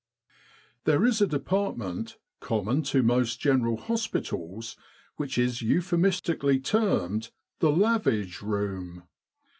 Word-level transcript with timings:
4' 0.83 0.83
There 0.85 1.05
is 1.05 1.21
a 1.21 1.27
department 1.27 2.17
common 2.39 2.81
to 2.85 3.03
most 3.03 3.39
General 3.39 3.77
Hospitals 3.77 4.75
which 5.17 5.37
is 5.37 5.61
euphemistically 5.61 6.59
termed 6.59 7.29
the 7.59 7.69
Lavage 7.71 8.41
Room. 8.41 9.03